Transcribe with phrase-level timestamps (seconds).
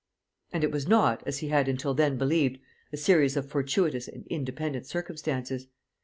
[0.51, 2.57] And it was not, as he had until then believed,
[2.91, 5.67] a series of fortuitous and independent circumstances.